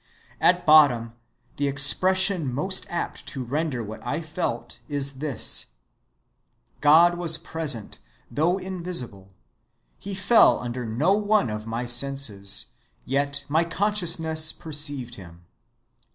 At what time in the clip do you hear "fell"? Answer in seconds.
10.15-10.57